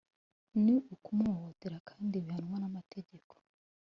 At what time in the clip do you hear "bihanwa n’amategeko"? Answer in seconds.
2.25-3.33